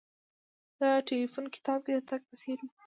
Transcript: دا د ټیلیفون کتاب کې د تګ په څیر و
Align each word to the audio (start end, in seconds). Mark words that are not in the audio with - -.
دا 0.79 0.89
د 0.99 1.03
ټیلیفون 1.07 1.45
کتاب 1.55 1.79
کې 1.85 1.91
د 1.95 1.99
تګ 2.09 2.21
په 2.29 2.35
څیر 2.41 2.57
و 2.63 2.67